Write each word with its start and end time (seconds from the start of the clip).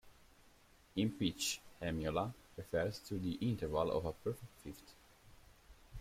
In 0.95 1.11
pitch, 1.11 1.61
"hemiola" 1.79 2.33
refers 2.57 2.97
to 3.01 3.19
the 3.19 3.33
interval 3.33 3.91
of 3.91 4.05
a 4.05 4.13
perfect 4.13 4.59
fifth. 4.63 4.95